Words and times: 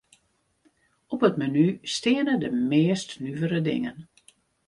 Op 1.13 1.21
it 1.27 1.35
menu 1.41 1.65
steane 1.95 2.35
de 2.43 2.49
meast 2.71 3.09
nuvere 3.23 3.61
dingen. 3.69 3.95